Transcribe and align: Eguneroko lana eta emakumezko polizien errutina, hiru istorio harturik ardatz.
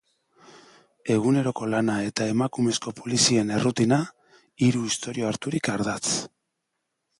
Eguneroko 1.15 1.67
lana 1.73 1.97
eta 2.05 2.25
emakumezko 2.35 2.95
polizien 3.01 3.53
errutina, 3.59 4.01
hiru 4.69 4.83
istorio 4.95 5.31
harturik 5.33 5.73
ardatz. 5.77 6.05